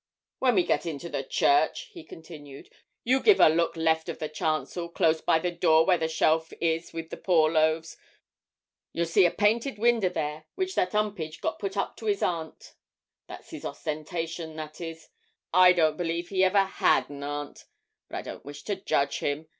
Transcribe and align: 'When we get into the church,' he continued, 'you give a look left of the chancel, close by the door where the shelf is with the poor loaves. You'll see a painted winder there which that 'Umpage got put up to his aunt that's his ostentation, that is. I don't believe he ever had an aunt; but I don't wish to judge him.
'When 0.39 0.55
we 0.55 0.63
get 0.63 0.87
into 0.87 1.09
the 1.09 1.23
church,' 1.23 1.89
he 1.91 2.03
continued, 2.03 2.71
'you 3.03 3.19
give 3.21 3.39
a 3.39 3.49
look 3.49 3.77
left 3.77 4.09
of 4.09 4.17
the 4.17 4.29
chancel, 4.29 4.89
close 4.89 5.21
by 5.21 5.37
the 5.37 5.51
door 5.51 5.85
where 5.85 5.99
the 5.99 6.07
shelf 6.07 6.51
is 6.59 6.91
with 6.91 7.11
the 7.11 7.17
poor 7.17 7.51
loaves. 7.51 7.97
You'll 8.93 9.05
see 9.05 9.27
a 9.27 9.29
painted 9.29 9.77
winder 9.77 10.09
there 10.09 10.45
which 10.55 10.73
that 10.73 10.93
'Umpage 10.95 11.39
got 11.39 11.59
put 11.59 11.77
up 11.77 11.95
to 11.97 12.07
his 12.07 12.23
aunt 12.23 12.73
that's 13.27 13.51
his 13.51 13.63
ostentation, 13.63 14.55
that 14.55 14.81
is. 14.81 15.07
I 15.53 15.71
don't 15.71 15.97
believe 15.97 16.29
he 16.29 16.43
ever 16.43 16.63
had 16.63 17.07
an 17.11 17.21
aunt; 17.21 17.65
but 18.09 18.17
I 18.17 18.21
don't 18.23 18.43
wish 18.43 18.63
to 18.63 18.75
judge 18.75 19.19
him. 19.19 19.49